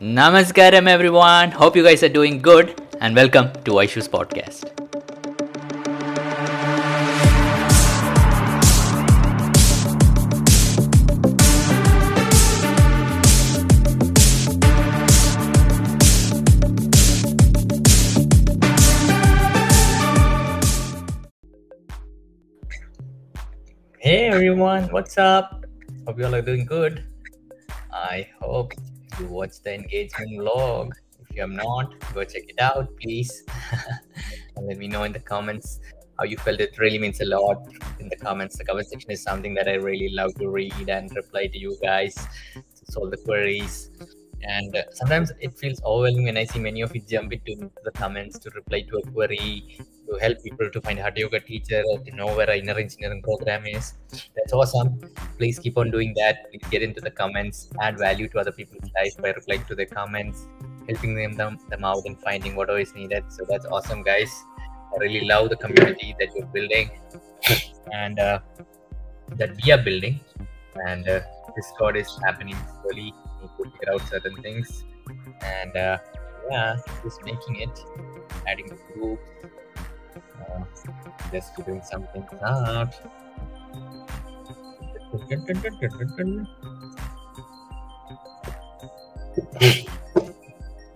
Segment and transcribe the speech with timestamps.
[0.00, 1.50] Namaskaram, everyone.
[1.50, 4.64] Hope you guys are doing good, and welcome to Aishu's podcast.
[23.98, 25.66] Hey everyone, what's up?
[26.06, 27.04] Hope you all are doing good.
[27.92, 28.72] I hope
[29.20, 30.92] you watched the engagement vlog.
[31.20, 33.44] If you have not, go check it out, please.
[34.56, 35.80] and let me know in the comments
[36.18, 36.60] how you felt.
[36.60, 37.58] It really means a lot
[37.98, 38.56] in the comments.
[38.56, 41.76] The comment section is something that I really love to read and reply to you
[41.82, 42.14] guys
[42.54, 43.90] to solve the queries.
[44.42, 47.90] And uh, sometimes it feels overwhelming when I see many of you jump into the
[47.90, 51.82] comments to reply to a query, to help people to find a Hatha Yoga teacher,
[51.86, 53.94] or to know where an inner engineering program is.
[54.36, 54.98] That's awesome.
[55.36, 56.50] Please keep on doing that.
[56.50, 59.86] Please get into the comments, add value to other people's life by replying to their
[59.86, 60.46] comments,
[60.88, 63.24] helping them, them, them out and finding whatever is needed.
[63.28, 64.32] So that's awesome, guys.
[64.92, 66.90] I really love the community that you're building
[67.92, 68.40] and uh,
[69.36, 70.20] that we are building.
[70.86, 71.20] And uh,
[71.54, 73.12] Discord is happening slowly.
[73.88, 74.84] Out certain things.
[75.42, 75.98] And uh,
[76.50, 77.84] yeah, just making it,
[78.46, 79.22] adding groups,
[80.16, 80.64] uh,
[81.32, 82.94] just doing something out.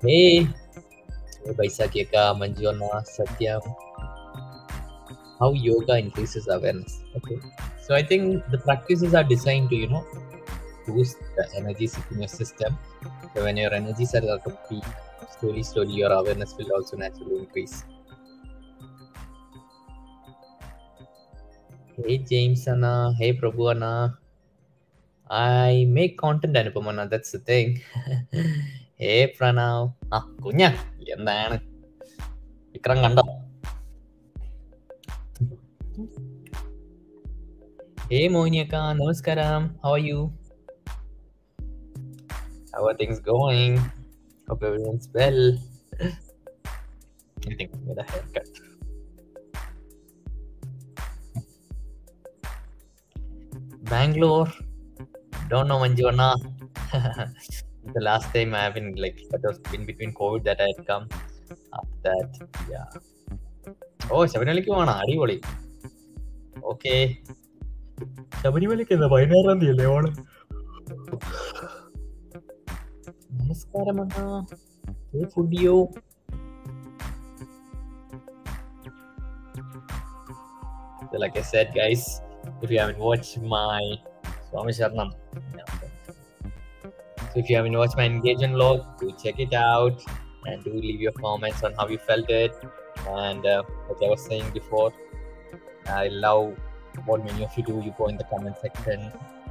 [0.03, 0.47] Hey,
[1.47, 3.63] Baisakika, Manjona, Satyam.
[5.41, 7.01] How yoga increases awareness.
[7.17, 7.39] Okay.
[7.83, 10.07] So I think the practices are designed to, you know,
[10.87, 12.79] boost the energy in your system.
[13.35, 14.85] So when your energies are a peak,
[15.39, 17.85] slowly, slowly your awareness will also naturally increase.
[21.99, 24.19] Hey James Anna, hey Prabhu Anna.
[25.31, 27.69] I make content Anupamana, that's the thing.
[28.97, 29.79] hey Pranav.
[30.15, 30.63] ആ കുഞ്ഞ
[31.15, 31.57] എന്താണ്
[32.75, 33.23] വിക്രം കണ്ടോ
[38.11, 40.19] hey മോനിയക്ക നമസ്കാരം how are you
[42.74, 43.74] How are things going?
[44.48, 45.42] Hope everyone's well.
[46.02, 48.50] I think I'm gonna haircut.
[53.84, 54.52] Bangalore.
[55.50, 56.30] Don't know Manjuna.
[57.96, 61.08] the last time I haven't like that was in between COVID that I had come.
[61.74, 62.30] After that,
[62.74, 62.90] yeah.
[64.12, 65.36] ഓ ശബരിമലയ്ക്ക് പോകണം അടിപൊളി
[66.72, 66.94] okay
[68.44, 70.14] ശബരിമലയ്ക്ക് എന്താ പതിനാറാം തീയതി അല്ലേ ഓണം
[73.41, 74.27] నమస్కారం అన్నా
[81.11, 82.03] So like I said, guys,
[82.63, 83.81] if you haven't watched my
[84.47, 85.11] Swami Sharanam,
[87.31, 89.99] so if you haven't watched my engagement log, do check it out
[90.49, 92.55] and do leave your comments on how you felt it.
[93.27, 93.63] And uh,
[93.93, 94.91] as I was saying before,
[96.03, 96.49] I love
[97.07, 97.77] what many of you do.
[97.87, 99.01] You go in the comment section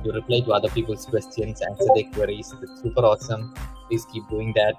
[0.05, 2.53] you reply to other people's questions, answer their queries.
[2.61, 3.53] It's super awesome.
[3.87, 4.75] Please keep doing that.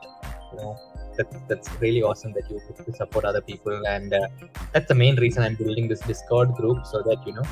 [0.53, 0.77] You know,
[1.17, 2.61] that's, that's really awesome that you
[2.95, 3.87] support other people.
[3.87, 4.29] And uh,
[4.73, 7.45] that's the main reason I'm building this Discord group so that, you know,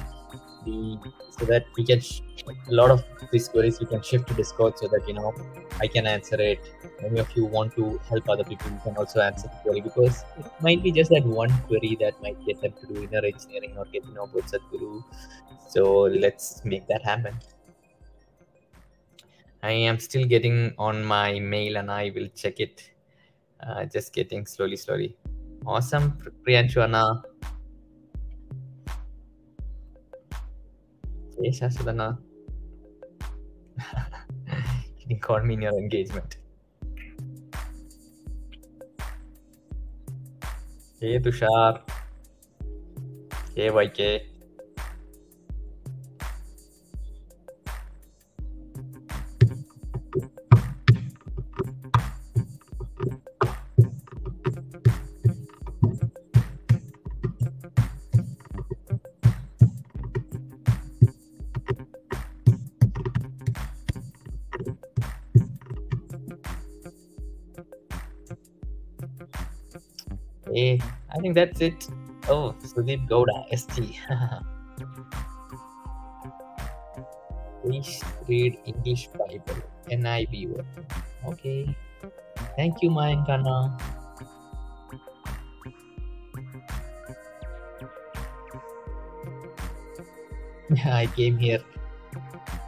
[0.64, 0.98] the
[1.38, 4.78] so that we can sh- a lot of these queries we can shift to discord
[4.78, 5.32] so that you know
[5.80, 6.70] i can answer it
[7.02, 10.24] many of you want to help other people you can also answer the query because
[10.38, 13.74] it might be just that one query that might get them to do inner engineering
[13.76, 15.02] or get to know about sadhguru
[15.74, 15.84] so
[16.24, 17.34] let's make that happen
[19.62, 22.90] i am still getting on my mail and i will check it
[23.64, 25.16] uh, just getting slowly slowly
[25.66, 26.06] awesome
[26.44, 27.04] priyanshu anna
[31.42, 32.18] Hey, Shashwadana.
[34.98, 36.36] you can call me in your engagement.
[41.00, 41.80] Hey, Tushar.
[43.56, 44.31] Hey, YK.
[70.52, 70.78] Hey,
[71.10, 71.88] I think that's it.
[72.28, 73.96] Oh, Sudeep Gowda, ST.
[77.62, 80.62] Please read English Bible, NIV.
[81.25, 81.75] Okay.
[82.56, 83.81] Thank you, Mayankana.
[90.84, 91.60] I came here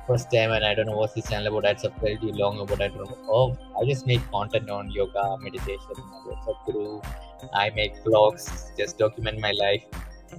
[0.07, 1.63] first time and I don't know what's this channel about.
[1.63, 2.81] That's a pretty long about.
[2.81, 3.19] I don't know.
[3.29, 5.97] Oh, I just make content on yoga, meditation,
[6.47, 7.05] Sadhguru.
[7.53, 9.83] I make vlogs, just document my life.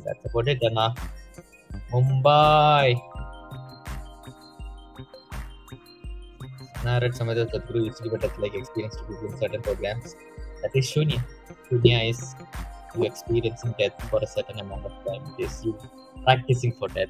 [0.06, 0.94] That's about it, Anna.
[1.91, 2.95] Mumbai.
[6.85, 9.61] I read some other Sadhguru used to give it like experience to people in certain
[9.61, 10.15] programs.
[10.61, 11.23] That is Shunya.
[11.69, 12.35] Shunya is
[12.95, 15.23] you experiencing death for a certain amount of time.
[15.38, 15.77] It is you
[16.23, 17.09] practicing for death.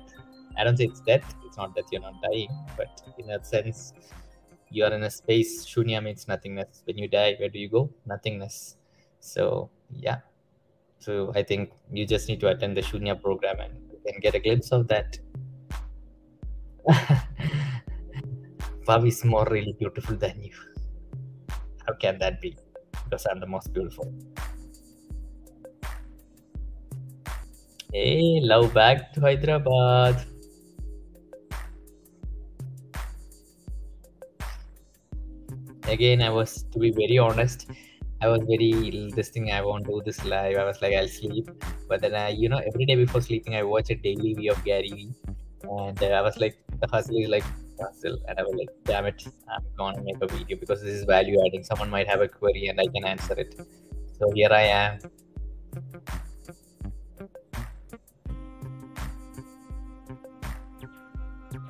[0.57, 1.35] I don't say it's death.
[1.45, 3.93] It's not that you're not dying, but in a sense,
[4.69, 5.65] you are in a space.
[5.65, 6.83] Shunya means nothingness.
[6.85, 7.89] When you die, where do you go?
[8.05, 8.77] Nothingness.
[9.19, 10.19] So yeah.
[10.99, 14.39] So I think you just need to attend the Shunya program and can get a
[14.39, 15.17] glimpse of that.
[18.85, 20.53] Bobby is more really beautiful than you.
[21.87, 22.55] How can that be?
[23.03, 24.13] Because I'm the most beautiful.
[27.91, 30.25] Hey, love back to Hyderabad.
[35.88, 37.70] Again, I was to be very honest.
[38.22, 39.50] I was very this thing.
[39.50, 40.56] I won't do this live.
[40.56, 41.50] I was like, I'll sleep.
[41.88, 44.62] But then I, you know, every day before sleeping, I watch a daily V of
[44.64, 45.14] Gary Vee,
[45.62, 47.44] and uh, I was like, the hustle is like
[47.80, 51.04] hustle, and I was like, damn it, I'm gonna make a video because this is
[51.04, 51.64] value adding.
[51.64, 53.58] Someone might have a query and I can answer it.
[54.18, 54.98] So here I am.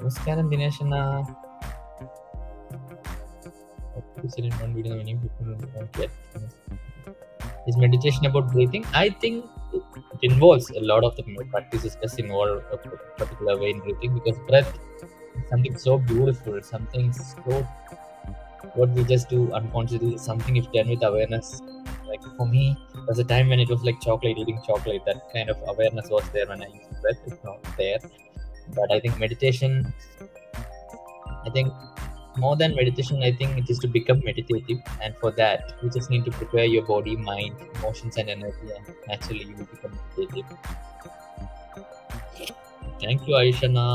[0.03, 0.51] നമസ്കാരം
[4.26, 6.12] to sit in one video many people don't get
[7.68, 8.86] is meditation about breathing?
[8.94, 9.84] I think it
[10.22, 12.78] involves a lot of the practices just involve a
[13.18, 14.72] particular way in breathing because breath
[15.04, 17.68] is something so beautiful something so
[18.76, 21.62] what we just do unconsciously something if done with awareness.
[22.08, 25.50] Like for me there's a time when it was like chocolate eating chocolate that kind
[25.50, 28.00] of awareness was there when i used breath it's not there.
[28.76, 29.94] But i think meditation
[31.46, 31.72] i think
[32.38, 36.10] more than meditation i think it is to become meditative and for that you just
[36.10, 40.58] need to prepare your body mind emotions and energy and naturally you will become meditative.
[43.02, 43.86] Thank you aishana.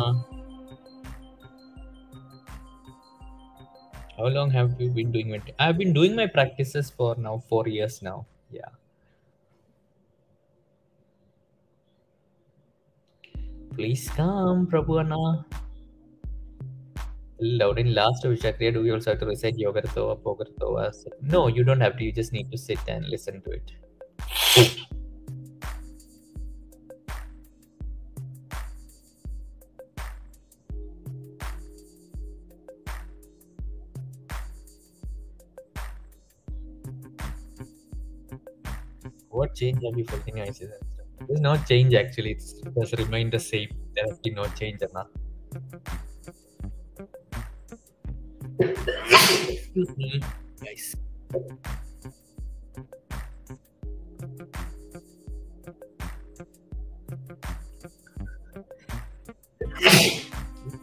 [4.16, 7.66] How long have you been doing it i've been doing my practices for now four
[7.66, 8.70] years now yeah.
[13.74, 15.20] Please come prabhu anna
[17.40, 20.92] loud in last Chakriya, do we also have to recite Yogartova, Pogartova?
[21.22, 22.04] No, you don't have to.
[22.04, 23.72] You just need to sit and listen to it.
[39.28, 40.58] What change have you felt in your eyes?
[40.58, 42.32] There's no change actually.
[42.32, 43.68] It's just remained the same.
[43.94, 45.06] There has been no change, Anna.
[48.60, 50.20] Excuse me,
[50.62, 50.94] guys.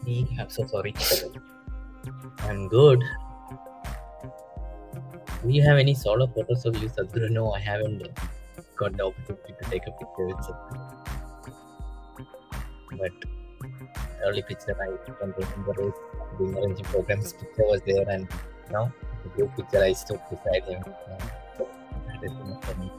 [0.03, 0.93] me, I'm so sorry.
[2.39, 3.03] I'm good.
[5.43, 7.29] Do you have any solo photos of you, Sadhguru?
[7.29, 8.07] No, I haven't
[8.75, 10.97] got the opportunity to take a picture with Sadhguru.
[12.97, 13.11] But
[14.25, 15.93] only picture I can remember is
[16.37, 17.33] doing arranging programs.
[17.33, 18.27] Picture was there, and
[18.67, 18.91] you know,
[19.23, 20.83] the group picture I stood beside him.
[22.23, 22.91] Enough for me.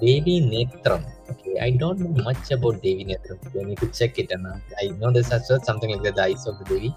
[0.00, 1.04] Devi Netram.
[1.30, 3.38] Okay, I don't know much about Devi Netram.
[3.60, 4.30] I need to check it.
[4.30, 5.28] And I know there's
[5.64, 6.94] something like that, the eyes of the Devi,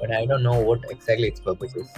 [0.00, 1.88] but I don't know what exactly its purpose is.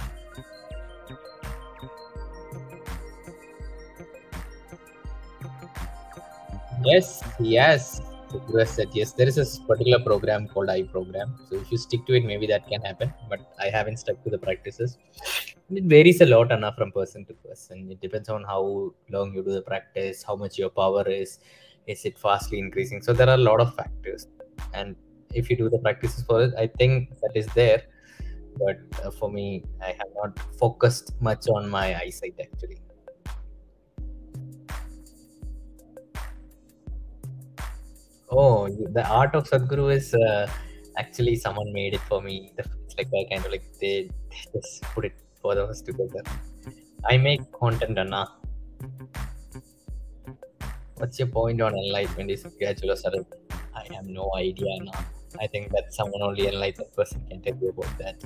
[6.84, 8.00] Yes, yes.
[8.32, 9.12] Has said yes.
[9.12, 11.34] There is a particular program called I program.
[11.48, 13.12] So if you stick to it, maybe that can happen.
[13.28, 14.98] But I haven't stuck to the practices.
[15.70, 17.90] It varies a lot, Anna, from person to person.
[17.90, 21.38] It depends on how long you do the practice, how much your power is,
[21.86, 23.02] is it fastly increasing.
[23.02, 24.26] So there are a lot of factors.
[24.74, 24.96] And
[25.32, 27.82] if you do the practices for it, I think that is there.
[28.56, 32.78] But uh, for me, I have not focused much on my eyesight actually.
[38.38, 40.46] Oh, the art of Sadhguru is uh,
[40.98, 42.52] actually someone made it for me.
[42.58, 44.10] It's like I kind of like they,
[44.52, 46.22] they just put it for us together.
[47.08, 48.28] I make content, Anna.
[50.96, 52.30] What's your point on enlightenment?
[52.30, 53.26] Is gradual or
[53.74, 54.92] I have no idea, Anna.
[55.40, 58.22] I think that someone only enlightened person can tell you about that.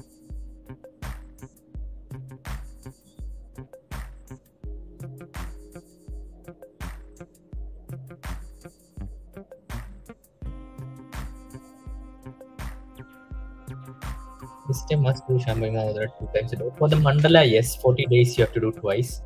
[14.70, 16.70] Must do Shambhavi Mahamudra two times a day.
[16.78, 19.20] For the mandala, yes, 40 days you have to do twice,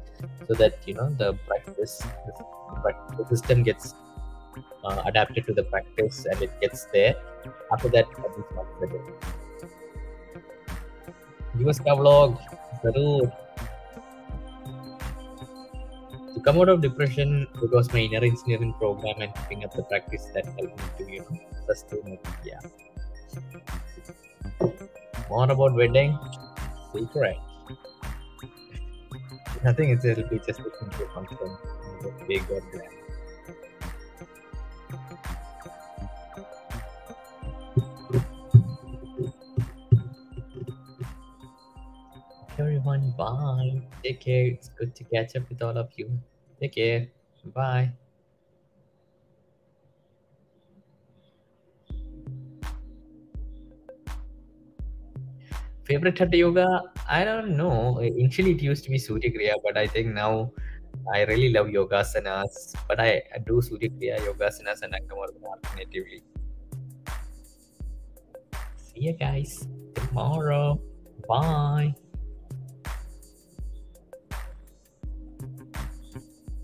[0.47, 2.33] so that you know the practice, the,
[3.19, 3.95] the system gets
[4.85, 7.15] uh, adapted to the practice and it gets there.
[7.73, 8.89] After that, at least once day.
[11.69, 12.39] Us vlog,
[12.83, 13.33] Zarur.
[16.35, 20.27] To come out of depression because my inner engineering program and picking up the practice
[20.35, 22.21] that helped me to you know sustain it.
[22.45, 22.61] Yeah.
[25.31, 26.19] More about wedding,
[26.93, 27.37] secret.
[29.65, 31.57] I think it's it'll be just looking to a function,
[32.29, 32.95] big or grand.
[42.59, 43.13] everyone.
[43.17, 43.83] Bye.
[44.03, 44.47] Take care.
[44.47, 46.19] It's good to catch up with all of you.
[46.61, 47.09] Take care.
[47.45, 47.93] Bye.
[55.85, 56.83] Favorite Hatha Yoga?
[57.09, 57.99] I don't know.
[57.99, 60.53] Initially, it used to be Surya Kriya, but I think now
[61.13, 62.75] I really love Yogasanas.
[62.89, 66.23] But I, I do Surya Kriya, Yogasanas, and Angamardana alternatively.
[68.77, 70.81] See you guys tomorrow.
[71.29, 71.95] Bye.